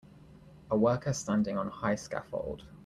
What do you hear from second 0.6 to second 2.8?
A worker standing on a high scaffold.